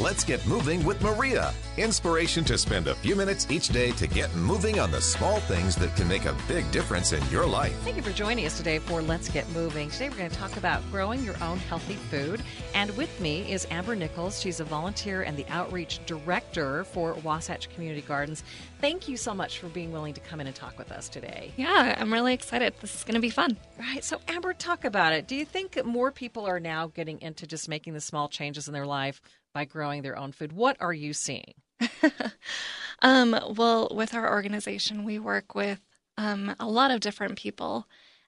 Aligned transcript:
Let's 0.00 0.24
get 0.24 0.44
moving 0.46 0.82
with 0.82 1.02
Maria. 1.02 1.52
Inspiration 1.76 2.42
to 2.44 2.56
spend 2.56 2.88
a 2.88 2.94
few 2.94 3.14
minutes 3.14 3.46
each 3.50 3.68
day 3.68 3.90
to 3.92 4.06
get 4.06 4.34
moving 4.34 4.80
on 4.80 4.90
the 4.90 5.00
small 5.00 5.40
things 5.40 5.76
that 5.76 5.94
can 5.94 6.08
make 6.08 6.24
a 6.24 6.34
big 6.48 6.70
difference 6.70 7.12
in 7.12 7.22
your 7.28 7.44
life. 7.44 7.74
Thank 7.84 7.96
you 7.96 8.02
for 8.02 8.12
joining 8.12 8.46
us 8.46 8.56
today 8.56 8.78
for 8.78 9.02
Let's 9.02 9.28
Get 9.28 9.46
Moving. 9.50 9.90
Today 9.90 10.08
we're 10.08 10.16
going 10.16 10.30
to 10.30 10.36
talk 10.36 10.56
about 10.56 10.82
growing 10.90 11.22
your 11.22 11.34
own 11.42 11.58
healthy 11.58 11.96
food. 11.96 12.42
And 12.74 12.96
with 12.96 13.20
me 13.20 13.52
is 13.52 13.66
Amber 13.70 13.94
Nichols. 13.94 14.40
She's 14.40 14.58
a 14.58 14.64
volunteer 14.64 15.20
and 15.20 15.36
the 15.36 15.46
outreach 15.50 16.00
director 16.06 16.84
for 16.84 17.12
Wasatch 17.22 17.68
Community 17.68 18.00
Gardens. 18.00 18.42
Thank 18.80 19.06
you 19.06 19.18
so 19.18 19.34
much 19.34 19.58
for 19.58 19.68
being 19.68 19.92
willing 19.92 20.14
to 20.14 20.20
come 20.20 20.40
in 20.40 20.46
and 20.46 20.56
talk 20.56 20.78
with 20.78 20.92
us 20.92 21.10
today. 21.10 21.52
Yeah, 21.58 21.94
I'm 21.98 22.10
really 22.10 22.32
excited. 22.32 22.72
This 22.80 22.94
is 22.94 23.04
going 23.04 23.16
to 23.16 23.20
be 23.20 23.28
fun. 23.28 23.58
Right. 23.78 24.02
So, 24.02 24.18
Amber, 24.28 24.54
talk 24.54 24.86
about 24.86 25.12
it. 25.12 25.26
Do 25.26 25.36
you 25.36 25.44
think 25.44 25.84
more 25.84 26.10
people 26.10 26.46
are 26.46 26.58
now 26.58 26.86
getting 26.86 27.20
into 27.20 27.46
just 27.46 27.68
making 27.68 27.92
the 27.92 28.00
small 28.00 28.30
changes 28.30 28.66
in 28.66 28.72
their 28.72 28.86
life 28.86 29.20
by 29.52 29.64
growing 29.64 30.02
their 30.02 30.16
own 30.16 30.32
food? 30.32 30.52
What 30.52 30.76
are 30.80 30.92
you 30.92 31.12
seeing? 31.12 31.54
um, 33.02 33.38
well, 33.56 33.88
with 33.94 34.14
our 34.14 34.30
organization, 34.30 35.04
we 35.04 35.18
work 35.18 35.54
with 35.54 35.80
um, 36.16 36.54
a 36.60 36.66
lot 36.66 36.90
of 36.90 37.00
different 37.00 37.36
people, 37.36 37.86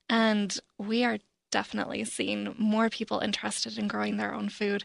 and 0.09 0.59
we 0.79 1.05
are 1.05 1.19
definitely 1.51 2.05
seeing 2.05 2.55
more 2.59 2.89
people 2.89 3.21
interested 3.21 3.79
in 3.79 3.89
growing 3.89 4.17
their 4.17 4.35
own 4.35 4.49
food. 4.49 4.85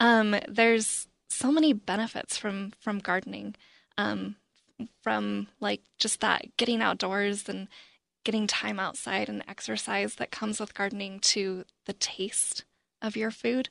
Um, 0.00 0.36
there's 0.48 1.06
so 1.28 1.52
many 1.52 1.72
benefits 1.72 2.36
from 2.36 2.72
from 2.80 2.98
gardening, 2.98 3.54
um, 3.98 4.36
from 5.02 5.48
like 5.60 5.82
just 5.98 6.20
that 6.20 6.56
getting 6.56 6.80
outdoors 6.80 7.48
and 7.48 7.68
getting 8.24 8.46
time 8.46 8.80
outside 8.80 9.28
and 9.28 9.44
exercise 9.48 10.16
that 10.16 10.30
comes 10.30 10.60
with 10.60 10.74
gardening 10.74 11.20
to 11.20 11.64
the 11.86 11.92
taste 11.92 12.64
of 13.00 13.16
your 13.16 13.30
food. 13.30 13.68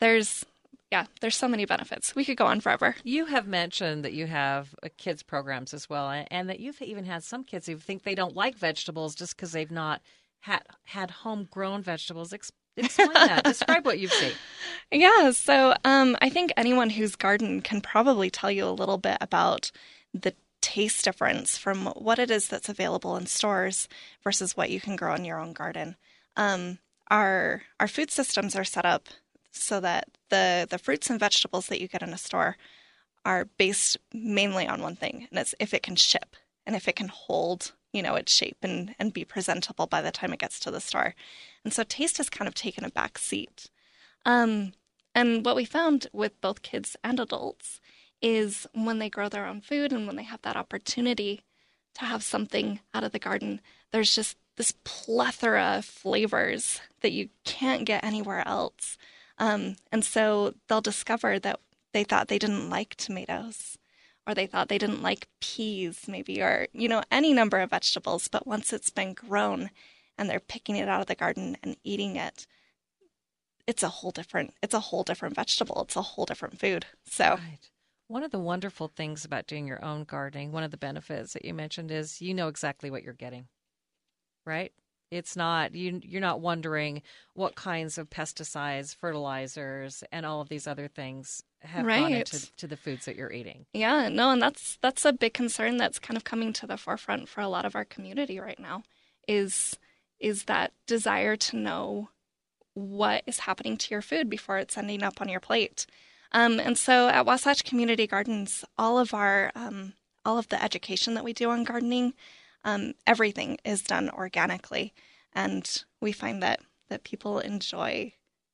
There's 0.00 0.44
yeah, 0.90 1.06
there's 1.20 1.36
so 1.36 1.48
many 1.48 1.64
benefits. 1.64 2.14
We 2.14 2.24
could 2.24 2.36
go 2.36 2.46
on 2.46 2.60
forever. 2.60 2.96
You 3.04 3.26
have 3.26 3.46
mentioned 3.46 4.04
that 4.04 4.12
you 4.12 4.26
have 4.26 4.74
uh, 4.82 4.88
kids 4.96 5.22
programs 5.22 5.72
as 5.72 5.88
well, 5.88 6.08
and 6.30 6.48
that 6.48 6.60
you've 6.60 6.82
even 6.82 7.04
had 7.04 7.22
some 7.22 7.44
kids 7.44 7.66
who 7.66 7.76
think 7.76 8.02
they 8.02 8.14
don't 8.14 8.34
like 8.34 8.56
vegetables 8.56 9.14
just 9.14 9.36
because 9.36 9.52
they've 9.52 9.70
not 9.70 10.02
had 10.40 10.62
had 10.84 11.10
homegrown 11.10 11.82
vegetables. 11.82 12.32
Explain 12.32 13.12
that. 13.14 13.44
Describe 13.44 13.84
what 13.86 13.98
you've 13.98 14.12
seen. 14.12 14.32
Yeah, 14.92 15.30
so 15.30 15.74
um, 15.84 16.16
I 16.20 16.30
think 16.30 16.52
anyone 16.56 16.90
who's 16.90 17.14
gardened 17.14 17.62
can 17.62 17.80
probably 17.80 18.28
tell 18.28 18.50
you 18.50 18.64
a 18.64 18.70
little 18.70 18.98
bit 18.98 19.18
about 19.20 19.70
the 20.12 20.34
taste 20.60 21.04
difference 21.04 21.56
from 21.56 21.86
what 21.86 22.18
it 22.18 22.28
is 22.28 22.48
that's 22.48 22.68
available 22.68 23.16
in 23.16 23.26
stores 23.26 23.88
versus 24.24 24.56
what 24.56 24.70
you 24.70 24.80
can 24.80 24.96
grow 24.96 25.14
in 25.14 25.24
your 25.24 25.38
own 25.38 25.52
garden. 25.52 25.96
Um, 26.36 26.78
our 27.08 27.62
our 27.78 27.86
food 27.86 28.10
systems 28.10 28.56
are 28.56 28.64
set 28.64 28.84
up 28.84 29.08
so 29.50 29.80
that 29.80 30.08
the 30.28 30.66
the 30.68 30.78
fruits 30.78 31.10
and 31.10 31.20
vegetables 31.20 31.66
that 31.68 31.80
you 31.80 31.88
get 31.88 32.02
in 32.02 32.12
a 32.12 32.18
store 32.18 32.56
are 33.24 33.46
based 33.58 33.98
mainly 34.12 34.66
on 34.66 34.82
one 34.82 34.96
thing, 34.96 35.26
and 35.30 35.38
it's 35.38 35.54
if 35.58 35.74
it 35.74 35.82
can 35.82 35.96
ship 35.96 36.36
and 36.66 36.74
if 36.76 36.88
it 36.88 36.96
can 36.96 37.08
hold, 37.08 37.72
you 37.92 38.02
know, 38.02 38.14
its 38.14 38.32
shape 38.32 38.58
and 38.62 38.94
and 38.98 39.12
be 39.12 39.24
presentable 39.24 39.86
by 39.86 40.00
the 40.02 40.10
time 40.12 40.32
it 40.32 40.40
gets 40.40 40.60
to 40.60 40.70
the 40.70 40.80
store. 40.80 41.14
And 41.64 41.72
so 41.72 41.82
taste 41.82 42.18
has 42.18 42.30
kind 42.30 42.48
of 42.48 42.54
taken 42.54 42.84
a 42.84 42.90
back 42.90 43.18
seat. 43.18 43.68
Um, 44.24 44.72
and 45.14 45.44
what 45.44 45.56
we 45.56 45.64
found 45.64 46.06
with 46.12 46.40
both 46.40 46.62
kids 46.62 46.96
and 47.02 47.18
adults 47.18 47.80
is 48.22 48.66
when 48.74 48.98
they 48.98 49.10
grow 49.10 49.28
their 49.28 49.46
own 49.46 49.60
food 49.60 49.92
and 49.92 50.06
when 50.06 50.16
they 50.16 50.22
have 50.22 50.42
that 50.42 50.56
opportunity 50.56 51.42
to 51.94 52.04
have 52.04 52.22
something 52.22 52.80
out 52.94 53.04
of 53.04 53.12
the 53.12 53.18
garden, 53.18 53.60
there's 53.90 54.14
just 54.14 54.36
this 54.56 54.74
plethora 54.84 55.78
of 55.78 55.84
flavors 55.84 56.80
that 57.00 57.12
you 57.12 57.30
can't 57.44 57.84
get 57.84 58.04
anywhere 58.04 58.46
else. 58.46 58.98
Um, 59.40 59.76
and 59.90 60.04
so 60.04 60.54
they'll 60.68 60.80
discover 60.80 61.40
that 61.40 61.58
they 61.92 62.04
thought 62.04 62.28
they 62.28 62.38
didn't 62.38 62.70
like 62.70 62.94
tomatoes 62.94 63.78
or 64.26 64.34
they 64.34 64.46
thought 64.46 64.68
they 64.68 64.78
didn't 64.78 65.02
like 65.02 65.28
peas, 65.40 66.04
maybe, 66.06 66.40
or, 66.40 66.68
you 66.72 66.86
know, 66.86 67.02
any 67.10 67.32
number 67.32 67.58
of 67.58 67.70
vegetables. 67.70 68.28
But 68.28 68.46
once 68.46 68.72
it's 68.72 68.90
been 68.90 69.14
grown 69.14 69.70
and 70.16 70.28
they're 70.28 70.38
picking 70.38 70.76
it 70.76 70.88
out 70.88 71.00
of 71.00 71.06
the 71.06 71.14
garden 71.14 71.56
and 71.62 71.76
eating 71.82 72.16
it, 72.16 72.46
it's 73.66 73.82
a 73.84 73.88
whole 73.88 74.10
different 74.10 74.52
it's 74.62 74.74
a 74.74 74.80
whole 74.80 75.04
different 75.04 75.36
vegetable 75.36 75.82
it's 75.82 75.94
a 75.94 76.02
whole 76.02 76.24
different 76.24 76.58
food 76.58 76.86
so 77.06 77.30
right. 77.30 77.70
one 78.08 78.24
of 78.24 78.32
the 78.32 78.38
wonderful 78.38 78.88
things 78.88 79.24
about 79.24 79.46
doing 79.46 79.66
your 79.66 79.82
own 79.84 80.02
gardening 80.02 80.50
one 80.50 80.64
of 80.64 80.72
the 80.72 80.76
benefits 80.76 81.34
that 81.34 81.44
you 81.44 81.54
mentioned 81.54 81.90
is 81.90 82.20
you 82.20 82.34
know 82.34 82.48
exactly 82.48 82.90
what 82.90 83.04
you're 83.04 83.14
getting 83.14 83.46
right 84.44 84.72
it's 85.10 85.36
not 85.36 85.74
you 85.74 86.00
you're 86.04 86.20
not 86.20 86.40
wondering 86.40 87.02
what 87.34 87.54
kinds 87.54 87.98
of 87.98 88.10
pesticides, 88.10 88.94
fertilizers, 88.94 90.04
and 90.12 90.24
all 90.24 90.40
of 90.40 90.48
these 90.48 90.66
other 90.66 90.88
things 90.88 91.42
have 91.60 91.84
right. 91.84 92.00
gone 92.00 92.12
into 92.12 92.56
to 92.56 92.66
the 92.66 92.76
foods 92.76 93.04
that 93.04 93.16
you're 93.16 93.32
eating. 93.32 93.66
Yeah, 93.72 94.08
no, 94.08 94.30
and 94.30 94.40
that's 94.40 94.78
that's 94.80 95.04
a 95.04 95.12
big 95.12 95.34
concern 95.34 95.76
that's 95.76 95.98
kind 95.98 96.16
of 96.16 96.24
coming 96.24 96.52
to 96.54 96.66
the 96.66 96.76
forefront 96.76 97.28
for 97.28 97.40
a 97.40 97.48
lot 97.48 97.64
of 97.64 97.74
our 97.74 97.84
community 97.84 98.38
right 98.38 98.58
now 98.58 98.82
is 99.26 99.78
is 100.18 100.44
that 100.44 100.72
desire 100.86 101.36
to 101.36 101.56
know 101.56 102.10
what 102.74 103.22
is 103.26 103.40
happening 103.40 103.76
to 103.76 103.90
your 103.90 104.02
food 104.02 104.30
before 104.30 104.58
it's 104.58 104.76
ending 104.76 105.02
up 105.02 105.20
on 105.20 105.28
your 105.28 105.40
plate. 105.40 105.86
Um, 106.32 106.60
and 106.60 106.78
so 106.78 107.08
at 107.08 107.26
Wasatch 107.26 107.64
Community 107.64 108.06
Gardens, 108.06 108.64
all 108.78 108.98
of 108.98 109.12
our 109.12 109.50
um, 109.54 109.94
all 110.24 110.38
of 110.38 110.48
the 110.48 110.62
education 110.62 111.14
that 111.14 111.24
we 111.24 111.32
do 111.32 111.50
on 111.50 111.64
gardening 111.64 112.14
um, 112.64 112.94
everything 113.06 113.58
is 113.64 113.82
done 113.82 114.10
organically, 114.10 114.92
and 115.32 115.84
we 116.00 116.12
find 116.12 116.42
that 116.42 116.60
that 116.88 117.04
people 117.04 117.38
enjoy 117.38 118.12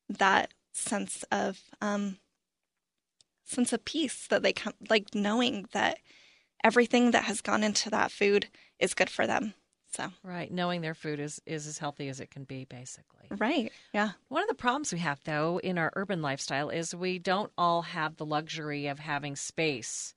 that 0.08 0.52
sense 0.72 1.24
of 1.32 1.60
um, 1.80 2.18
sense 3.44 3.72
of 3.72 3.84
peace 3.84 4.26
that 4.28 4.42
they 4.42 4.52
come 4.52 4.74
like 4.88 5.14
knowing 5.14 5.66
that 5.72 5.98
everything 6.62 7.10
that 7.12 7.24
has 7.24 7.40
gone 7.40 7.62
into 7.62 7.90
that 7.90 8.10
food 8.10 8.48
is 8.78 8.94
good 8.94 9.10
for 9.10 9.26
them. 9.26 9.54
So 9.92 10.10
right, 10.22 10.52
knowing 10.52 10.82
their 10.82 10.94
food 10.94 11.20
is 11.20 11.40
is 11.46 11.66
as 11.66 11.78
healthy 11.78 12.08
as 12.08 12.20
it 12.20 12.30
can 12.30 12.44
be, 12.44 12.64
basically. 12.64 13.26
Right. 13.30 13.72
Yeah. 13.94 14.10
One 14.28 14.42
of 14.42 14.48
the 14.48 14.54
problems 14.54 14.92
we 14.92 14.98
have 14.98 15.20
though 15.24 15.58
in 15.62 15.78
our 15.78 15.92
urban 15.96 16.22
lifestyle 16.22 16.68
is 16.68 16.94
we 16.94 17.18
don't 17.18 17.52
all 17.56 17.82
have 17.82 18.16
the 18.16 18.26
luxury 18.26 18.86
of 18.86 18.98
having 18.98 19.36
space 19.36 20.14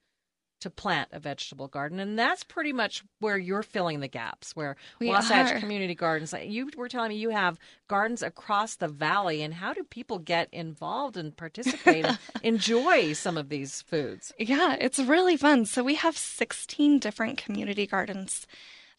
to 0.60 0.70
plant 0.70 1.10
a 1.12 1.20
vegetable 1.20 1.68
garden. 1.68 2.00
And 2.00 2.18
that's 2.18 2.44
pretty 2.44 2.74
much 2.74 3.04
where 3.20 3.38
you're 3.38 3.64
filling 3.64 4.00
the 4.00 4.08
gaps 4.08 4.56
where 4.56 4.76
we 5.00 5.08
wasatch 5.08 5.54
are. 5.54 5.60
community 5.60 5.96
gardens 5.96 6.34
you 6.42 6.70
were 6.76 6.90
telling 6.90 7.10
me 7.10 7.16
you 7.16 7.30
have 7.30 7.60
gardens 7.88 8.22
across 8.24 8.76
the 8.76 8.88
valley. 8.88 9.42
And 9.42 9.54
how 9.54 9.74
do 9.74 9.84
people 9.84 10.20
get 10.20 10.50
involved 10.52 11.18
and 11.18 11.36
participate 11.36 12.06
and 12.06 12.18
enjoy 12.44 13.14
some 13.14 13.38
of 13.38 13.50
these 13.50 13.82
foods? 13.84 14.34
Yeah 14.38 14.78
it's 14.80 15.00
really 15.00 15.38
fun. 15.38 15.66
So 15.66 15.84
we 15.84 15.96
have 15.96 16.18
16 16.18 17.00
different 17.00 17.38
community 17.38 17.86
gardens 17.86 18.48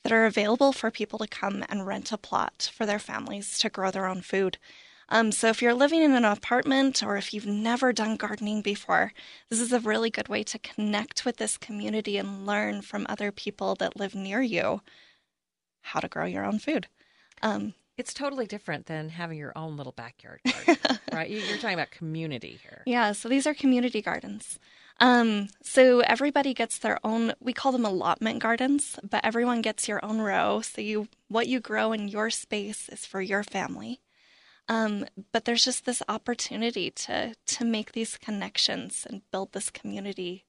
that 0.02 0.12
are 0.12 0.26
available 0.26 0.72
for 0.72 0.90
people 0.90 1.18
to 1.18 1.26
come 1.26 1.64
and 1.68 1.86
rent 1.86 2.12
a 2.12 2.16
plot 2.16 2.70
for 2.72 2.86
their 2.86 2.98
families 2.98 3.58
to 3.58 3.68
grow 3.68 3.90
their 3.90 4.06
own 4.06 4.22
food 4.22 4.58
um, 5.10 5.32
so 5.32 5.48
if 5.48 5.60
you're 5.60 5.74
living 5.74 6.02
in 6.02 6.14
an 6.14 6.24
apartment 6.24 7.02
or 7.02 7.16
if 7.16 7.34
you've 7.34 7.46
never 7.46 7.92
done 7.92 8.16
gardening 8.16 8.62
before, 8.62 9.12
this 9.48 9.60
is 9.60 9.72
a 9.72 9.80
really 9.80 10.10
good 10.10 10.28
way 10.28 10.42
to 10.44 10.58
connect 10.58 11.24
with 11.24 11.38
this 11.38 11.58
community 11.58 12.16
and 12.16 12.46
learn 12.46 12.82
from 12.82 13.06
other 13.08 13.32
people 13.32 13.74
that 13.76 13.98
live 13.98 14.14
near 14.14 14.40
you 14.40 14.80
how 15.82 16.00
to 16.00 16.08
grow 16.08 16.26
your 16.26 16.44
own 16.44 16.58
food. 16.58 16.86
Um, 17.42 17.74
it's 17.96 18.14
totally 18.14 18.46
different 18.46 18.86
than 18.86 19.10
having 19.10 19.38
your 19.38 19.52
own 19.56 19.76
little 19.76 19.92
backyard 19.92 20.40
garden, 20.66 20.98
right? 21.12 21.28
You're 21.28 21.58
talking 21.58 21.74
about 21.74 21.90
community 21.90 22.58
here. 22.62 22.82
Yeah, 22.86 23.12
so 23.12 23.28
these 23.28 23.46
are 23.46 23.54
community 23.54 24.00
gardens. 24.00 24.58
Um, 25.00 25.48
so 25.62 26.00
everybody 26.00 26.54
gets 26.54 26.78
their 26.78 26.98
own. 27.04 27.32
We 27.40 27.52
call 27.52 27.72
them 27.72 27.84
allotment 27.84 28.38
gardens, 28.38 28.98
but 29.02 29.24
everyone 29.24 29.62
gets 29.62 29.88
your 29.88 30.04
own 30.04 30.20
row. 30.20 30.60
So 30.60 30.80
you, 30.80 31.08
what 31.28 31.46
you 31.46 31.60
grow 31.60 31.92
in 31.92 32.08
your 32.08 32.30
space 32.30 32.88
is 32.88 33.06
for 33.06 33.20
your 33.20 33.42
family. 33.42 34.00
Um, 34.70 35.04
but 35.32 35.46
there's 35.46 35.64
just 35.64 35.84
this 35.84 36.00
opportunity 36.08 36.92
to 36.92 37.34
to 37.34 37.64
make 37.64 37.90
these 37.90 38.16
connections 38.16 39.04
and 39.08 39.22
build 39.32 39.52
this 39.52 39.68
community 39.68 40.44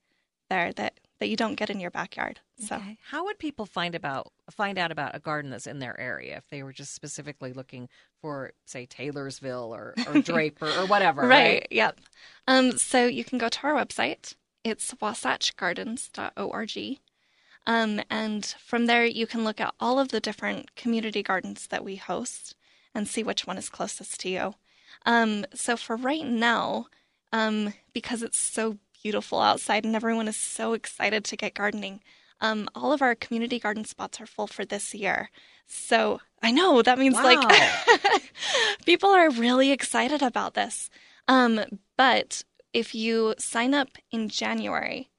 there 0.47 0.71
that 0.73 0.99
that 1.19 1.27
you 1.27 1.35
don't 1.35 1.55
get 1.55 1.71
in 1.71 1.79
your 1.79 1.89
backyard. 1.89 2.39
So 2.57 2.75
Okay. 2.75 2.97
How 3.09 3.25
would 3.25 3.39
people 3.39 3.65
find 3.65 3.95
about 3.95 4.31
find 4.51 4.77
out 4.77 4.91
about 4.91 5.15
a 5.15 5.19
garden 5.19 5.49
that's 5.49 5.65
in 5.65 5.79
their 5.79 5.99
area 5.99 6.37
if 6.37 6.47
they 6.49 6.61
were 6.61 6.71
just 6.71 6.93
specifically 6.93 7.51
looking 7.51 7.89
for, 8.21 8.51
say, 8.65 8.85
Taylorsville 8.85 9.73
or, 9.73 9.95
or 10.05 10.21
Draper 10.21 10.67
or 10.67 10.85
whatever? 10.85 11.27
right, 11.27 11.65
yep. 11.71 11.99
Um, 12.47 12.77
so 12.77 13.07
you 13.07 13.23
can 13.23 13.39
go 13.39 13.49
to 13.49 13.63
our 13.63 13.73
website. 13.73 14.35
It's 14.63 14.93
wasatchgardens.org. 14.95 16.99
Um, 17.67 18.01
and 18.09 18.45
from 18.59 18.85
there, 18.85 19.05
you 19.05 19.25
can 19.25 19.43
look 19.43 19.59
at 19.59 19.73
all 19.79 19.99
of 19.99 20.09
the 20.09 20.19
different 20.19 20.75
community 20.75 21.23
gardens 21.23 21.67
that 21.67 21.83
we 21.83 21.95
host 21.95 22.55
and 22.93 23.07
see 23.07 23.23
which 23.23 23.47
one 23.47 23.57
is 23.57 23.69
closest 23.69 24.19
to 24.21 24.29
you. 24.29 24.55
Um, 25.05 25.45
so 25.53 25.77
for 25.77 25.95
right 25.95 26.25
now, 26.25 26.87
um, 27.31 27.73
because 27.93 28.21
it's 28.23 28.37
so 28.37 28.77
beautiful 29.01 29.39
outside 29.39 29.85
and 29.85 29.95
everyone 29.95 30.27
is 30.27 30.37
so 30.37 30.73
excited 30.73 31.23
to 31.25 31.37
get 31.37 31.53
gardening, 31.53 32.01
um, 32.39 32.67
all 32.75 32.91
of 32.91 33.01
our 33.01 33.15
community 33.15 33.59
garden 33.59 33.85
spots 33.85 34.19
are 34.19 34.25
full 34.25 34.47
for 34.47 34.65
this 34.65 34.93
year. 34.93 35.29
So 35.67 36.19
I 36.41 36.51
know 36.51 36.81
that 36.81 36.99
means 36.99 37.15
like 37.15 37.39
people 38.85 39.09
are 39.09 39.29
really 39.29 39.71
excited 39.71 40.21
about 40.21 40.53
this. 40.53 40.89
Um, 41.27 41.61
but 41.97 42.43
if 42.73 42.95
you 42.95 43.35
sign 43.37 43.73
up 43.73 43.89
in 44.11 44.27
January, 44.27 45.09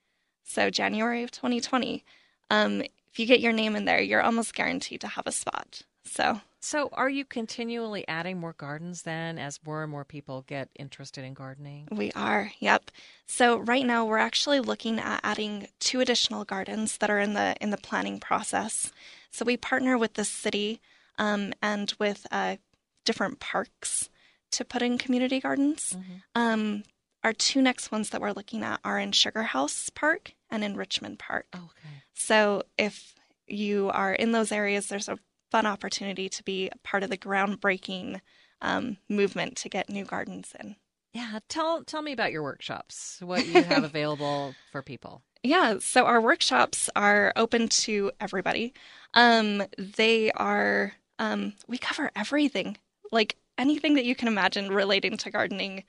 so 0.43 0.69
January 0.69 1.23
of 1.23 1.31
2020, 1.31 2.05
um, 2.51 2.83
if 2.83 3.19
you 3.19 3.27
get 3.27 3.41
your 3.41 3.53
name 3.53 3.77
in 3.77 3.85
there, 3.85 4.01
you're 4.01 4.23
almost 4.23 4.55
guaranteed 4.55 5.01
to 5.03 5.07
have 5.07 5.27
a 5.27 5.33
spot. 5.33 5.83
So 6.05 6.41
So, 6.61 6.89
are 6.93 7.11
you 7.11 7.25
continually 7.25 8.07
adding 8.07 8.39
more 8.39 8.53
gardens 8.53 9.03
then 9.03 9.39
as 9.39 9.59
more 9.65 9.83
and 9.83 9.91
more 9.91 10.05
people 10.05 10.43
get 10.47 10.69
interested 10.79 11.25
in 11.25 11.35
gardening? 11.35 11.89
we 11.91 12.13
are, 12.13 12.53
yep. 12.61 12.91
So 13.27 13.59
right 13.59 13.85
now 13.85 14.05
we're 14.05 14.19
actually 14.19 14.61
looking 14.61 14.99
at 15.01 15.21
adding 15.25 15.69
two 15.81 16.01
additional 16.01 16.45
gardens 16.45 16.99
that 16.99 17.11
are 17.11 17.19
in 17.19 17.35
the 17.35 17.57
in 17.61 17.71
the 17.71 17.79
planning 17.79 18.21
process. 18.21 18.93
So 19.31 19.45
we 19.45 19.57
partner 19.57 19.97
with 19.99 20.15
the 20.15 20.25
city 20.25 20.81
um, 21.19 21.53
and 21.63 21.93
with 21.99 22.27
uh, 22.31 22.57
different 23.05 23.41
parks 23.41 24.09
to 24.53 24.65
put 24.65 24.83
in 24.83 24.99
community 24.99 25.41
gardens. 25.41 25.97
Um, 26.35 26.85
our 27.25 27.33
two 27.33 27.63
next 27.63 27.91
ones 27.91 28.11
that 28.11 28.21
we're 28.21 28.33
looking 28.33 28.63
at 28.63 28.81
are 28.85 28.99
in 28.99 29.13
Sugar 29.13 29.45
House 29.45 29.91
Park 29.91 30.35
and 30.51 30.63
in 30.63 30.77
Richmond 30.77 31.19
Park. 31.19 31.47
Okay. 31.55 32.03
So 32.15 32.63
if 32.77 33.15
you 33.47 33.91
are 33.91 34.13
in 34.13 34.33
those 34.33 34.53
areas, 34.53 34.89
there's 34.89 35.09
a 35.09 35.19
fun 35.53 35.67
opportunity 35.67 36.31
to 36.31 36.43
be 36.43 36.71
part 36.83 37.03
of 37.03 37.11
the 37.11 37.19
groundbreaking 37.19 38.23
um, 38.63 38.97
movement 39.09 39.55
to 39.59 39.69
get 39.69 39.91
new 39.91 40.05
gardens 40.05 40.55
in. 40.59 40.77
Yeah. 41.13 41.41
Tell 41.49 41.85
tell 41.85 42.01
me 42.01 42.13
about 42.13 42.33
your 42.33 42.43
workshops. 42.43 43.19
What 43.21 43.47
you 43.47 43.63
have 43.65 43.85
available 43.85 44.55
for 44.71 44.81
people. 44.81 45.23
Yeah, 45.43 45.79
so 45.81 46.07
our 46.07 46.21
workshops 46.21 46.89
are 46.95 47.33
open 47.35 47.69
to 47.69 48.13
everybody. 48.21 48.73
Um, 49.13 49.65
they 49.77 50.31
are, 50.33 50.93
um, 51.19 51.55
we 51.67 51.79
cover 51.79 52.13
everything, 52.15 52.79
like 53.11 53.37
anything 53.59 53.95
that 53.95 54.05
you 54.05 54.15
can 54.15 54.29
imagine 54.29 54.69
relating 54.69 55.17
to 55.17 55.31
gardening 55.33 55.83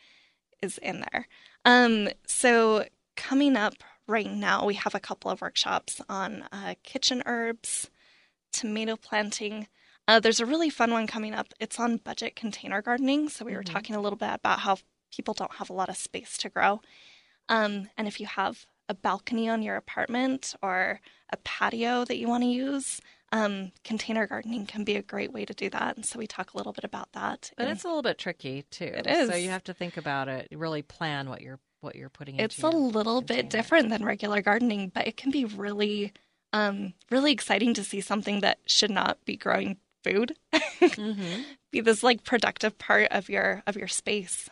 is 0.63 0.79
in 0.79 1.01
there. 1.11 1.27
Um, 1.65 2.09
so 2.25 2.85
coming 3.15 3.55
up 3.55 3.75
right 4.07 4.29
now, 4.29 4.65
we 4.65 4.73
have 4.73 4.95
a 4.95 4.99
couple 4.99 5.29
of 5.29 5.41
workshops 5.41 6.01
on 6.09 6.45
uh, 6.51 6.73
kitchen 6.81 7.21
herbs, 7.27 7.91
tomato 8.53 8.95
planting. 8.95 9.67
Uh, 10.07 10.19
there's 10.19 10.39
a 10.39 10.45
really 10.45 10.69
fun 10.69 10.91
one 10.91 11.07
coming 11.07 11.33
up. 11.33 11.53
It's 11.59 11.79
on 11.79 11.97
budget 11.97 12.35
container 12.35 12.81
gardening. 12.81 13.29
So 13.29 13.45
we 13.45 13.55
were 13.55 13.63
talking 13.63 13.95
a 13.95 14.01
little 14.01 14.17
bit 14.17 14.33
about 14.33 14.59
how 14.59 14.77
people 15.15 15.33
don't 15.33 15.55
have 15.55 15.69
a 15.69 15.73
lot 15.73 15.89
of 15.89 15.97
space 15.97 16.37
to 16.37 16.49
grow. 16.49 16.81
Um, 17.49 17.89
and 17.97 18.07
if 18.07 18.19
you 18.19 18.25
have 18.25 18.65
a 18.89 18.93
balcony 18.93 19.47
on 19.49 19.61
your 19.61 19.75
apartment 19.75 20.55
or 20.61 20.99
a 21.31 21.37
patio 21.37 22.05
that 22.05 22.17
you 22.17 22.27
want 22.27 22.43
to 22.43 22.49
use, 22.49 22.99
um, 23.31 23.71
container 23.83 24.27
gardening 24.27 24.65
can 24.65 24.83
be 24.83 24.95
a 24.95 25.01
great 25.01 25.33
way 25.33 25.45
to 25.45 25.53
do 25.53 25.69
that. 25.69 25.95
And 25.95 26.05
so 26.05 26.19
we 26.19 26.27
talk 26.27 26.53
a 26.53 26.57
little 26.57 26.73
bit 26.73 26.83
about 26.83 27.11
that. 27.13 27.51
But 27.57 27.67
it's 27.67 27.83
a 27.83 27.87
little 27.87 28.03
bit 28.03 28.17
tricky 28.17 28.65
too. 28.69 28.91
It 28.93 29.07
So 29.29 29.35
you 29.35 29.49
have 29.49 29.63
to 29.65 29.73
think 29.73 29.97
about 29.97 30.27
it. 30.27 30.47
Really 30.51 30.81
plan 30.81 31.29
what 31.29 31.41
you're 31.41 31.59
what 31.81 31.95
you're 31.95 32.09
putting 32.09 32.35
into. 32.35 32.45
it's 32.45 32.63
a 32.63 32.69
little 32.69 33.21
bit 33.21 33.49
different 33.49 33.89
than 33.89 34.05
regular 34.05 34.41
gardening, 34.41 34.89
but 34.93 35.05
it 35.05 35.17
can 35.17 35.31
be 35.31 35.43
really, 35.45 36.13
um, 36.53 36.93
really 37.11 37.31
exciting 37.31 37.73
to 37.73 37.83
see 37.83 37.99
something 38.01 38.39
that 38.41 38.59
should 38.65 38.91
not 38.91 39.23
be 39.25 39.35
growing 39.35 39.77
food 40.03 40.35
Mhm. 40.81 41.43
be 41.71 41.81
this 41.81 42.03
like 42.03 42.23
productive 42.23 42.77
part 42.77 43.07
of 43.11 43.29
your 43.29 43.63
of 43.67 43.75
your 43.75 43.87
space. 43.87 44.49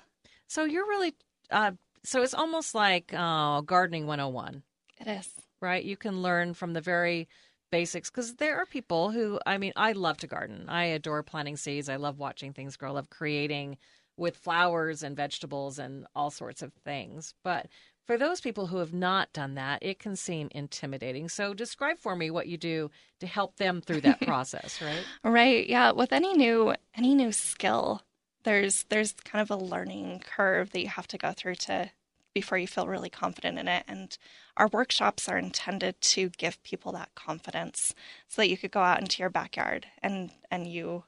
So 0.47 0.63
you're 0.65 0.87
really 0.87 1.13
uh, 1.49 1.71
so 2.03 2.21
it's 2.23 2.33
almost 2.33 2.73
like 2.73 3.13
uh, 3.13 3.61
gardening 3.61 4.07
101. 4.07 4.63
It 4.99 5.07
is. 5.07 5.29
right? 5.61 5.83
You 5.83 5.97
can 5.97 6.21
learn 6.21 6.53
from 6.53 6.73
the 6.73 6.81
very 6.81 7.27
basics 7.71 8.09
because 8.09 8.35
there 8.35 8.57
are 8.57 8.65
people 8.65 9.11
who, 9.11 9.39
I 9.45 9.57
mean, 9.57 9.73
I 9.75 9.91
love 9.93 10.17
to 10.17 10.27
garden. 10.27 10.65
I 10.67 10.85
adore 10.85 11.23
planting 11.23 11.55
seeds. 11.57 11.89
I 11.89 11.95
love 11.97 12.17
watching 12.17 12.53
things 12.53 12.75
grow. 12.77 12.89
I 12.89 12.93
love 12.93 13.09
creating 13.09 13.77
with 14.21 14.37
flowers 14.37 15.01
and 15.01 15.17
vegetables 15.17 15.79
and 15.79 16.05
all 16.15 16.29
sorts 16.29 16.61
of 16.61 16.71
things. 16.85 17.33
But 17.43 17.67
for 18.05 18.17
those 18.17 18.39
people 18.39 18.67
who 18.67 18.77
have 18.77 18.93
not 18.93 19.33
done 19.33 19.55
that, 19.55 19.81
it 19.81 19.97
can 19.97 20.15
seem 20.15 20.47
intimidating. 20.51 21.27
So 21.27 21.55
describe 21.55 21.97
for 21.97 22.15
me 22.15 22.29
what 22.29 22.47
you 22.47 22.55
do 22.55 22.91
to 23.19 23.27
help 23.27 23.57
them 23.57 23.81
through 23.81 24.01
that 24.01 24.21
process, 24.27 24.79
right? 24.79 25.03
Right. 25.23 25.67
Yeah. 25.67 25.91
With 25.91 26.13
any 26.13 26.33
new 26.33 26.75
any 26.95 27.15
new 27.15 27.31
skill, 27.31 28.03
there's 28.43 28.83
there's 28.89 29.13
kind 29.13 29.41
of 29.41 29.49
a 29.49 29.63
learning 29.63 30.23
curve 30.23 30.71
that 30.71 30.81
you 30.81 30.87
have 30.87 31.07
to 31.07 31.17
go 31.17 31.31
through 31.31 31.55
to 31.55 31.89
before 32.33 32.59
you 32.59 32.67
feel 32.67 32.87
really 32.87 33.09
confident 33.09 33.57
in 33.57 33.67
it. 33.67 33.83
And 33.87 34.15
our 34.55 34.67
workshops 34.67 35.27
are 35.27 35.37
intended 35.37 35.99
to 36.01 36.29
give 36.29 36.61
people 36.63 36.91
that 36.91 37.15
confidence 37.15 37.95
so 38.27 38.41
that 38.41 38.49
you 38.49 38.57
could 38.57 38.71
go 38.71 38.81
out 38.81 39.01
into 39.01 39.19
your 39.19 39.31
backyard 39.31 39.87
and 40.03 40.29
and 40.51 40.67
you 40.67 41.05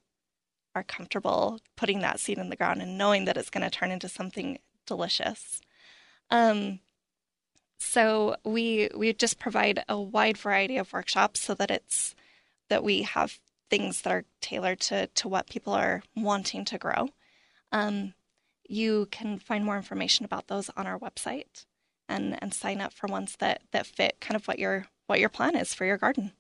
are 0.76 0.84
comfortable 0.84 1.60
putting 1.76 2.00
that 2.00 2.20
seed 2.20 2.38
in 2.38 2.50
the 2.50 2.56
ground 2.56 2.82
and 2.82 2.98
knowing 2.98 3.26
that 3.26 3.38
it's 3.38 3.50
going 3.50 3.64
to 3.64 3.70
turn 3.70 3.92
into 3.92 4.10
something 4.10 4.58
delicious. 4.86 5.62
Um 6.30 6.80
so 7.80 8.38
we 8.44 8.90
we 8.96 9.14
just 9.14 9.40
provide 9.40 9.84
a 9.90 10.00
wide 10.00 10.38
variety 10.38 10.78
of 10.78 10.94
workshops 10.94 11.42
so 11.42 11.54
that 11.56 11.70
it's 11.70 12.16
that 12.70 12.84
we 12.84 13.04
have 13.04 13.40
things 13.70 14.02
that 14.02 14.14
are 14.14 14.26
tailored 14.40 14.80
to 14.80 15.08
to 15.08 15.28
what 15.28 15.50
people 15.50 15.74
are 15.74 16.04
wanting 16.16 16.64
to 16.66 16.78
grow. 16.78 17.10
Um, 17.72 18.14
you 18.68 19.08
can 19.12 19.38
find 19.40 19.66
more 19.66 19.76
information 19.76 20.26
about 20.26 20.48
those 20.48 20.70
on 20.78 20.88
our 20.88 20.98
website 20.98 21.66
and 22.08 22.38
and 22.42 22.54
sign 22.54 22.80
up 22.82 22.94
for 22.94 23.08
ones 23.08 23.36
that 23.40 23.62
that 23.72 23.86
fit 23.86 24.18
kind 24.22 24.36
of 24.36 24.48
what 24.48 24.60
your 24.60 24.88
what 25.08 25.20
your 25.20 25.30
plan 25.30 25.56
is 25.56 25.74
for 25.74 25.86
your 25.86 25.98
garden. 25.98 26.32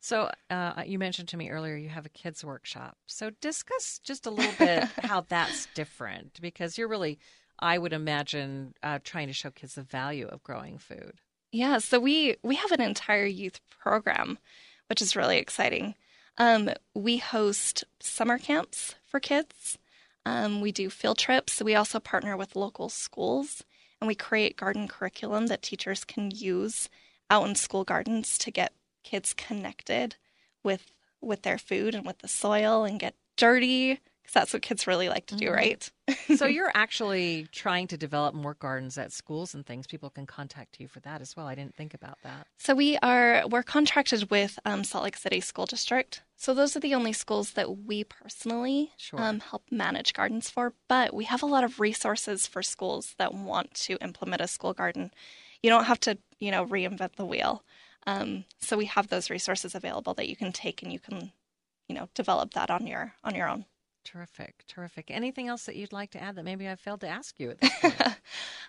So 0.00 0.30
uh, 0.50 0.82
you 0.86 0.98
mentioned 0.98 1.28
to 1.28 1.36
me 1.36 1.50
earlier 1.50 1.76
you 1.76 1.88
have 1.88 2.06
a 2.06 2.10
kids 2.10 2.44
workshop. 2.44 2.96
So 3.06 3.30
discuss 3.40 4.00
just 4.02 4.26
a 4.26 4.30
little 4.30 4.54
bit 4.58 4.84
how 5.02 5.22
that's 5.28 5.66
different 5.74 6.40
because 6.40 6.78
you're 6.78 6.88
really, 6.88 7.18
I 7.58 7.78
would 7.78 7.92
imagine, 7.92 8.74
uh, 8.82 9.00
trying 9.02 9.26
to 9.26 9.32
show 9.32 9.50
kids 9.50 9.74
the 9.74 9.82
value 9.82 10.26
of 10.26 10.42
growing 10.42 10.78
food. 10.78 11.14
Yeah, 11.50 11.78
so 11.78 11.98
we 11.98 12.36
we 12.42 12.56
have 12.56 12.72
an 12.72 12.82
entire 12.82 13.24
youth 13.24 13.60
program, 13.70 14.38
which 14.88 15.00
is 15.00 15.16
really 15.16 15.38
exciting. 15.38 15.94
Um, 16.36 16.70
we 16.94 17.16
host 17.16 17.84
summer 18.00 18.38
camps 18.38 18.94
for 19.06 19.18
kids. 19.18 19.78
Um, 20.26 20.60
we 20.60 20.72
do 20.72 20.90
field 20.90 21.18
trips. 21.18 21.62
We 21.62 21.74
also 21.74 21.98
partner 21.98 22.36
with 22.36 22.54
local 22.54 22.90
schools, 22.90 23.64
and 24.00 24.06
we 24.06 24.14
create 24.14 24.58
garden 24.58 24.88
curriculum 24.88 25.46
that 25.46 25.62
teachers 25.62 26.04
can 26.04 26.30
use 26.30 26.90
out 27.30 27.48
in 27.48 27.54
school 27.54 27.82
gardens 27.82 28.36
to 28.38 28.50
get 28.50 28.72
kids 29.08 29.32
connected 29.34 30.16
with 30.62 30.92
with 31.20 31.42
their 31.42 31.58
food 31.58 31.94
and 31.94 32.06
with 32.06 32.18
the 32.18 32.28
soil 32.28 32.84
and 32.84 33.00
get 33.00 33.14
dirty 33.36 33.94
because 34.22 34.34
that's 34.34 34.52
what 34.52 34.62
kids 34.62 34.86
really 34.86 35.08
like 35.08 35.26
to 35.26 35.34
do, 35.36 35.50
right? 35.50 35.90
So 36.36 36.46
you're 36.46 36.70
actually 36.74 37.48
trying 37.52 37.86
to 37.88 37.96
develop 37.96 38.34
more 38.34 38.54
gardens 38.54 38.96
at 38.98 39.12
schools 39.12 39.54
and 39.54 39.64
things. 39.66 39.86
People 39.86 40.10
can 40.10 40.26
contact 40.26 40.78
you 40.78 40.86
for 40.86 41.00
that 41.00 41.20
as 41.22 41.34
well. 41.36 41.46
I 41.46 41.54
didn't 41.54 41.74
think 41.74 41.94
about 41.94 42.18
that. 42.22 42.46
So 42.58 42.74
we 42.74 42.98
are 42.98 43.42
we're 43.48 43.62
contracted 43.62 44.30
with 44.30 44.58
um, 44.64 44.84
Salt 44.84 45.04
Lake 45.04 45.16
City 45.16 45.40
School 45.40 45.64
District. 45.66 46.22
So 46.36 46.52
those 46.54 46.76
are 46.76 46.80
the 46.80 46.94
only 46.94 47.12
schools 47.14 47.52
that 47.52 47.78
we 47.86 48.04
personally 48.04 48.92
Sure. 48.98 49.20
um, 49.20 49.40
help 49.40 49.64
manage 49.70 50.12
gardens 50.12 50.50
for. 50.50 50.74
But 50.86 51.14
we 51.14 51.24
have 51.24 51.42
a 51.42 51.46
lot 51.46 51.64
of 51.64 51.80
resources 51.80 52.46
for 52.46 52.62
schools 52.62 53.14
that 53.18 53.32
want 53.34 53.72
to 53.86 53.96
implement 54.02 54.42
a 54.42 54.48
school 54.48 54.74
garden. 54.74 55.10
You 55.62 55.70
don't 55.70 55.84
have 55.84 56.00
to, 56.00 56.18
you 56.38 56.50
know, 56.50 56.64
reinvent 56.66 57.16
the 57.16 57.26
wheel. 57.26 57.64
Um, 58.06 58.44
so 58.60 58.76
we 58.76 58.86
have 58.86 59.08
those 59.08 59.30
resources 59.30 59.74
available 59.74 60.14
that 60.14 60.28
you 60.28 60.36
can 60.36 60.52
take 60.52 60.82
and 60.82 60.92
you 60.92 60.98
can, 60.98 61.32
you 61.88 61.94
know, 61.94 62.08
develop 62.14 62.54
that 62.54 62.70
on 62.70 62.86
your 62.86 63.14
on 63.22 63.34
your 63.34 63.48
own. 63.48 63.66
Terrific, 64.04 64.64
terrific. 64.66 65.10
Anything 65.10 65.48
else 65.48 65.64
that 65.64 65.76
you'd 65.76 65.92
like 65.92 66.12
to 66.12 66.22
add 66.22 66.36
that 66.36 66.44
maybe 66.44 66.66
I 66.66 66.76
failed 66.76 67.02
to 67.02 67.08
ask 67.08 67.38
you 67.38 67.50
at 67.50 67.60
this 67.60 67.74
point? 67.80 68.16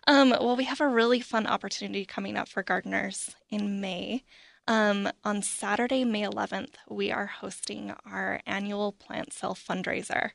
Um, 0.08 0.30
well, 0.32 0.58
we 0.58 0.66
have 0.66 0.82
a 0.82 0.88
really 0.88 1.22
fun 1.22 1.48
opportunity 1.48 2.04
coming 2.04 2.36
up 2.36 2.50
for 2.50 2.62
gardeners 2.64 3.36
in 3.50 3.80
May. 3.80 4.24
Um, 4.68 5.10
on 5.24 5.42
Saturday, 5.42 6.04
May 6.04 6.24
11th, 6.24 6.76
we 6.90 7.12
are 7.12 7.28
hosting 7.28 7.94
our 8.06 8.42
annual 8.46 8.92
plant 8.92 9.32
sale 9.32 9.56
fundraiser. 9.56 10.32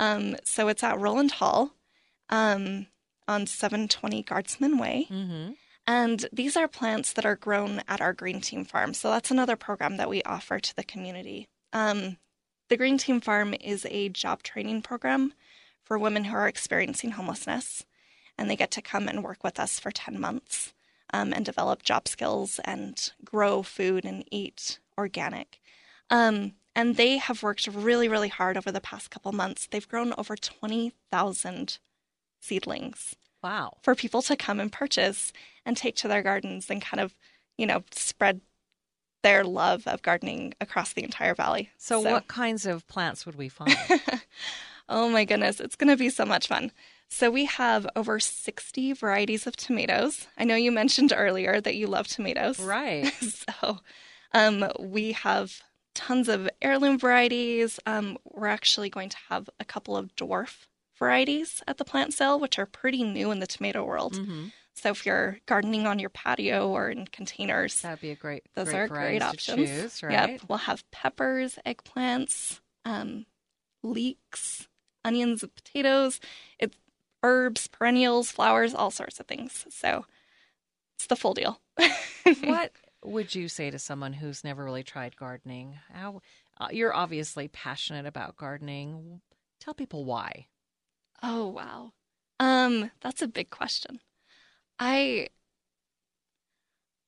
Um, 0.00 0.36
so 0.44 0.68
it's 0.68 0.82
at 0.82 0.98
Rowland 0.98 1.32
Hall 1.32 1.74
um, 2.28 2.86
on 3.28 3.46
720 3.46 4.22
Guardsman 4.24 4.76
Way. 4.76 5.06
mm-hmm. 5.10 5.52
And 5.86 6.26
these 6.32 6.56
are 6.56 6.68
plants 6.68 7.12
that 7.12 7.26
are 7.26 7.36
grown 7.36 7.82
at 7.88 8.00
our 8.00 8.12
Green 8.12 8.40
Team 8.40 8.64
Farm. 8.64 8.94
So 8.94 9.10
that's 9.10 9.30
another 9.30 9.56
program 9.56 9.96
that 9.96 10.08
we 10.08 10.22
offer 10.22 10.60
to 10.60 10.76
the 10.76 10.84
community. 10.84 11.48
Um, 11.72 12.18
the 12.68 12.76
Green 12.76 12.98
Team 12.98 13.20
Farm 13.20 13.54
is 13.60 13.86
a 13.90 14.08
job 14.08 14.42
training 14.42 14.82
program 14.82 15.34
for 15.82 15.98
women 15.98 16.24
who 16.24 16.36
are 16.36 16.48
experiencing 16.48 17.12
homelessness. 17.12 17.84
And 18.38 18.48
they 18.48 18.56
get 18.56 18.70
to 18.72 18.82
come 18.82 19.08
and 19.08 19.24
work 19.24 19.44
with 19.44 19.58
us 19.60 19.78
for 19.78 19.90
10 19.90 20.18
months 20.20 20.72
um, 21.12 21.32
and 21.32 21.44
develop 21.44 21.82
job 21.82 22.08
skills 22.08 22.60
and 22.64 23.12
grow 23.24 23.62
food 23.62 24.04
and 24.04 24.24
eat 24.30 24.78
organic. 24.96 25.60
Um, 26.10 26.54
and 26.74 26.96
they 26.96 27.18
have 27.18 27.42
worked 27.42 27.66
really, 27.66 28.08
really 28.08 28.28
hard 28.28 28.56
over 28.56 28.72
the 28.72 28.80
past 28.80 29.10
couple 29.10 29.32
months. 29.32 29.66
They've 29.66 29.88
grown 29.88 30.14
over 30.16 30.36
20,000 30.36 31.78
seedlings. 32.40 33.16
Wow. 33.42 33.78
For 33.82 33.94
people 33.94 34.22
to 34.22 34.36
come 34.36 34.60
and 34.60 34.72
purchase 34.72 35.32
and 35.64 35.76
take 35.76 35.96
to 35.96 36.08
their 36.08 36.22
gardens 36.22 36.70
and 36.70 36.82
kind 36.82 37.00
of, 37.00 37.14
you 37.56 37.66
know, 37.66 37.84
spread 37.92 38.40
their 39.22 39.44
love 39.44 39.86
of 39.86 40.02
gardening 40.02 40.54
across 40.60 40.92
the 40.92 41.04
entire 41.04 41.34
valley. 41.34 41.70
So, 41.78 42.02
so. 42.02 42.10
what 42.10 42.28
kinds 42.28 42.66
of 42.66 42.86
plants 42.88 43.24
would 43.24 43.36
we 43.36 43.48
find? 43.48 43.76
oh 44.88 45.08
my 45.08 45.24
goodness, 45.24 45.60
it's 45.60 45.76
going 45.76 45.90
to 45.90 45.96
be 45.96 46.10
so 46.10 46.24
much 46.24 46.48
fun. 46.48 46.72
So, 47.08 47.30
we 47.30 47.44
have 47.44 47.86
over 47.94 48.18
60 48.18 48.92
varieties 48.94 49.46
of 49.46 49.56
tomatoes. 49.56 50.26
I 50.36 50.44
know 50.44 50.56
you 50.56 50.72
mentioned 50.72 51.12
earlier 51.14 51.60
that 51.60 51.76
you 51.76 51.86
love 51.86 52.08
tomatoes. 52.08 52.58
Right. 52.58 53.12
so, 53.62 53.78
um, 54.32 54.70
we 54.78 55.12
have 55.12 55.62
tons 55.94 56.28
of 56.28 56.48
heirloom 56.60 56.98
varieties. 56.98 57.78
Um, 57.86 58.18
we're 58.24 58.46
actually 58.46 58.90
going 58.90 59.10
to 59.10 59.16
have 59.28 59.48
a 59.60 59.64
couple 59.64 59.96
of 59.96 60.14
dwarf 60.16 60.66
varieties 60.98 61.62
at 61.66 61.78
the 61.78 61.84
plant 61.84 62.14
sale, 62.14 62.38
which 62.38 62.58
are 62.58 62.66
pretty 62.66 63.02
new 63.02 63.30
in 63.30 63.40
the 63.40 63.46
tomato 63.46 63.84
world. 63.84 64.14
Mm-hmm. 64.14 64.46
So 64.82 64.90
if 64.90 65.06
you're 65.06 65.38
gardening 65.46 65.86
on 65.86 66.00
your 66.00 66.10
patio 66.10 66.68
or 66.68 66.90
in 66.90 67.06
containers, 67.06 67.82
that'd 67.82 68.00
be 68.00 68.10
a 68.10 68.16
great. 68.16 68.42
Those 68.56 68.70
great 68.70 68.78
are 68.80 68.88
great 68.88 69.22
options. 69.22 69.68
Choose, 69.68 70.02
right? 70.02 70.30
Yep, 70.30 70.40
we'll 70.48 70.58
have 70.58 70.90
peppers, 70.90 71.56
eggplants, 71.64 72.58
um, 72.84 73.26
leeks, 73.84 74.66
onions, 75.04 75.44
and 75.44 75.54
potatoes. 75.54 76.18
It's 76.58 76.76
herbs, 77.22 77.68
perennials, 77.68 78.32
flowers, 78.32 78.74
all 78.74 78.90
sorts 78.90 79.20
of 79.20 79.26
things. 79.26 79.66
So 79.70 80.04
it's 80.96 81.06
the 81.06 81.14
full 81.14 81.34
deal. 81.34 81.60
what 82.42 82.72
would 83.04 83.36
you 83.36 83.46
say 83.46 83.70
to 83.70 83.78
someone 83.78 84.14
who's 84.14 84.42
never 84.42 84.64
really 84.64 84.82
tried 84.82 85.16
gardening? 85.16 85.78
How 85.92 86.22
uh, 86.58 86.68
you're 86.72 86.92
obviously 86.92 87.46
passionate 87.46 88.06
about 88.06 88.36
gardening. 88.36 89.20
Tell 89.60 89.74
people 89.74 90.04
why. 90.04 90.48
Oh 91.22 91.46
wow. 91.46 91.92
Um 92.40 92.90
that's 93.00 93.22
a 93.22 93.28
big 93.28 93.50
question. 93.50 94.00
I 94.84 95.28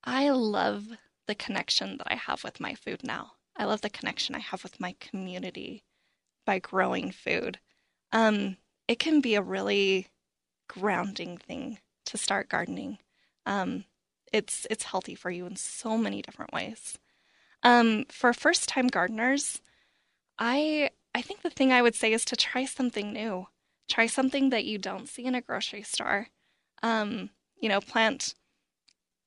I 0.04 0.31
love 0.31 0.90
the 1.26 1.35
connection 1.35 1.97
that 1.97 2.07
I 2.09 2.14
have 2.14 2.45
with 2.45 2.61
my 2.61 2.75
food 2.76 3.02
now. 3.02 3.33
I 3.57 3.64
love 3.64 3.81
the 3.81 3.90
connection 3.90 4.37
I 4.37 4.38
have 4.38 4.62
with 4.62 4.78
my 4.78 4.95
community 5.00 5.83
by 6.47 6.61
growing 6.61 7.11
food. 7.11 7.59
Um 8.12 8.59
it 8.87 9.00
can 9.00 9.21
be 9.21 9.35
a 9.35 9.43
really 9.43 10.07
grounding 10.69 11.37
thing 11.37 11.78
to 12.07 12.16
start 12.16 12.49
gardening. 12.49 12.99
Um 13.45 13.87
it's 14.33 14.69
it's 14.71 14.85
healthy 14.85 15.16
for 15.16 15.31
you 15.33 15.45
in 15.47 15.57
so 15.57 15.99
many 15.99 16.23
different 16.23 16.52
ways. 16.52 16.99
Um, 17.64 18.04
for 18.11 18.33
first 18.33 18.69
time 18.69 18.88
gardeners, 18.88 19.61
I 20.38 20.90
I 21.14 21.23
think 21.23 21.43
the 21.43 21.50
thing 21.50 21.73
I 21.73 21.83
would 21.83 21.97
say 21.97 22.12
is 22.12 22.25
to 22.26 22.37
try 22.37 22.66
something 22.66 23.12
new. 23.12 23.49
Try 23.88 24.07
something 24.07 24.50
that 24.50 24.64
you 24.64 24.78
don't 24.78 25.09
see 25.09 25.25
in 25.26 25.35
a 25.35 25.43
grocery 25.43 25.83
store. 25.83 26.28
Um, 26.83 27.31
you 27.61 27.69
know, 27.69 27.81
plant 27.81 28.35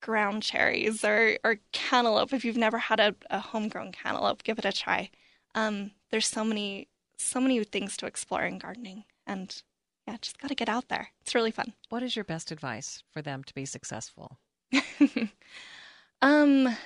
ground 0.01 0.43
cherries 0.43 1.03
or, 1.03 1.37
or 1.43 1.57
cantaloupe. 1.71 2.33
If 2.33 2.45
you've 2.45 2.57
never 2.57 2.77
had 2.77 2.99
a, 2.99 3.15
a 3.29 3.39
homegrown 3.39 3.91
cantaloupe, 3.91 4.43
give 4.43 4.59
it 4.59 4.65
a 4.65 4.71
try. 4.71 5.09
Um, 5.55 5.91
there's 6.11 6.27
so 6.27 6.43
many 6.43 6.87
so 7.19 7.41
many 7.41 7.63
things 7.63 7.97
to 7.97 8.05
explore 8.05 8.43
in 8.43 8.59
gardening, 8.59 9.03
and 9.25 9.63
yeah, 10.07 10.17
just 10.21 10.37
got 10.37 10.49
to 10.49 10.55
get 10.55 10.69
out 10.69 10.87
there. 10.87 11.09
It's 11.21 11.33
really 11.33 11.51
fun. 11.51 11.73
What 11.89 12.03
is 12.03 12.15
your 12.15 12.25
best 12.25 12.51
advice 12.51 13.03
for 13.11 13.21
them 13.21 13.43
to 13.43 13.53
be 13.53 13.65
successful? 13.65 14.37
um, 16.21 16.77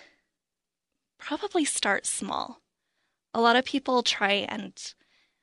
probably 1.20 1.66
start 1.66 2.06
small. 2.06 2.62
A 3.34 3.42
lot 3.42 3.56
of 3.58 3.66
people 3.66 4.04
try 4.04 4.32
and 4.32 4.74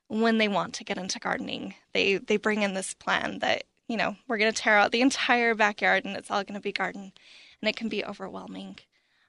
when 0.07 0.39
they 0.39 0.47
want 0.47 0.73
to 0.73 0.83
get 0.83 0.97
into 0.97 1.19
gardening, 1.19 1.75
they 1.93 2.17
they 2.17 2.37
bring 2.37 2.63
in 2.63 2.73
this 2.73 2.93
plan 2.93 3.39
that 3.39 3.63
you 3.89 3.97
know 3.97 4.15
we're 4.27 4.37
going 4.37 4.53
to 4.53 4.61
tear 4.61 4.77
out 4.77 4.93
the 4.93 5.01
entire 5.01 5.53
backyard 5.53 6.05
and 6.05 6.15
it's 6.15 6.31
all 6.31 6.43
going 6.43 6.53
to 6.53 6.61
be 6.61 6.71
garden, 6.71 7.11
and 7.61 7.67
it 7.67 7.75
can 7.75 7.89
be 7.89 8.05
overwhelming. 8.05 8.77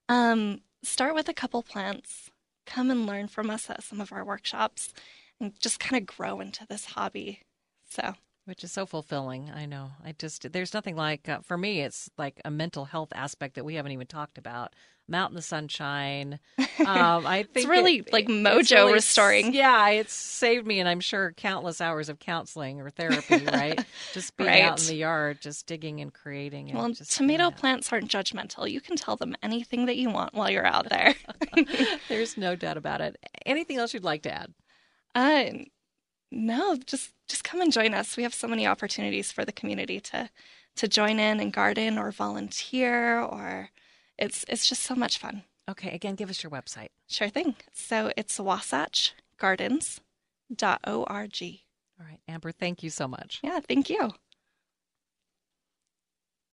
Um, 0.08 0.60
start 0.84 1.14
with 1.16 1.28
a 1.28 1.34
couple 1.34 1.62
plants. 1.64 2.30
Come 2.66 2.90
and 2.90 3.06
learn 3.06 3.26
from 3.26 3.50
us 3.50 3.68
at 3.68 3.82
some 3.82 4.00
of 4.00 4.12
our 4.12 4.24
workshops, 4.24 4.92
and 5.40 5.58
just 5.58 5.80
kind 5.80 6.00
of 6.00 6.16
grow 6.16 6.38
into 6.38 6.64
this 6.68 6.84
hobby. 6.84 7.40
So 7.88 8.14
which 8.44 8.64
is 8.64 8.72
so 8.72 8.86
fulfilling. 8.86 9.50
I 9.54 9.66
know. 9.66 9.92
I 10.04 10.12
just 10.12 10.52
there's 10.52 10.74
nothing 10.74 10.96
like 10.96 11.28
uh, 11.28 11.40
for 11.40 11.56
me. 11.56 11.80
It's 11.80 12.10
like 12.18 12.40
a 12.44 12.50
mental 12.50 12.84
health 12.84 13.12
aspect 13.14 13.54
that 13.54 13.64
we 13.64 13.74
haven't 13.74 13.92
even 13.92 14.06
talked 14.06 14.38
about. 14.38 14.74
I'm 15.10 15.14
out 15.14 15.30
in 15.30 15.34
the 15.34 15.42
sunshine. 15.42 16.38
Um, 16.78 17.26
I 17.26 17.42
think 17.52 17.56
it's 17.56 17.66
really 17.66 17.98
it, 17.98 18.12
like 18.12 18.28
mojo 18.28 18.76
really, 18.76 18.92
restoring. 18.92 19.52
Yeah, 19.52 19.88
it's 19.88 20.12
saved 20.12 20.66
me, 20.66 20.78
and 20.78 20.88
I'm 20.88 21.00
sure 21.00 21.32
countless 21.32 21.80
hours 21.80 22.08
of 22.08 22.20
counseling 22.20 22.80
or 22.80 22.90
therapy. 22.90 23.44
Right, 23.44 23.84
just 24.12 24.36
being 24.36 24.48
right. 24.48 24.62
out 24.62 24.80
in 24.80 24.86
the 24.86 24.94
yard, 24.94 25.40
just 25.40 25.66
digging 25.66 26.00
and 26.00 26.12
creating. 26.12 26.70
And 26.70 26.78
well, 26.78 26.94
tomato 26.94 27.50
plants 27.50 27.92
aren't 27.92 28.08
judgmental. 28.08 28.70
You 28.70 28.80
can 28.80 28.94
tell 28.94 29.16
them 29.16 29.34
anything 29.42 29.86
that 29.86 29.96
you 29.96 30.10
want 30.10 30.32
while 30.32 30.48
you're 30.48 30.66
out 30.66 30.88
there. 30.88 31.14
there's 32.08 32.36
no 32.36 32.54
doubt 32.54 32.76
about 32.76 33.00
it. 33.00 33.16
Anything 33.44 33.78
else 33.78 33.92
you'd 33.92 34.04
like 34.04 34.22
to 34.22 34.32
add? 34.32 34.54
Uh, 35.16 35.64
no, 36.30 36.76
just 36.76 37.12
just 37.28 37.44
come 37.44 37.60
and 37.60 37.72
join 37.72 37.94
us. 37.94 38.16
We 38.16 38.22
have 38.24 38.34
so 38.34 38.48
many 38.48 38.66
opportunities 38.66 39.30
for 39.32 39.44
the 39.44 39.52
community 39.52 40.00
to 40.00 40.30
to 40.76 40.88
join 40.88 41.18
in 41.18 41.40
and 41.40 41.52
garden 41.52 41.98
or 41.98 42.10
volunteer 42.10 43.20
or 43.20 43.70
it's 44.18 44.44
it's 44.48 44.68
just 44.68 44.82
so 44.82 44.94
much 44.94 45.18
fun. 45.18 45.42
Okay, 45.68 45.90
again, 45.90 46.14
give 46.16 46.30
us 46.30 46.42
your 46.42 46.50
website. 46.50 46.88
Sure 47.08 47.28
thing. 47.28 47.54
So 47.72 48.12
it's 48.16 48.38
wasatchgardens.org. 48.38 50.00
All 52.00 52.06
right, 52.06 52.20
Amber, 52.26 52.50
thank 52.52 52.82
you 52.82 52.90
so 52.90 53.06
much. 53.06 53.40
Yeah, 53.42 53.60
thank 53.60 53.88
you. 53.90 54.10